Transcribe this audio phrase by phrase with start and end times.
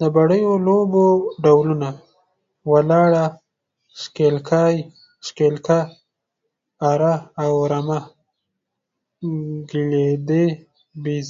[0.14, 1.06] بډیو لوبو
[1.42, 1.88] ډولونه،
[2.72, 3.26] ولاړه،
[5.28, 5.80] شکیلاله،
[6.90, 8.00] اره او رمه،
[9.70, 10.46] ګیلدي،
[11.02, 11.28] بیز…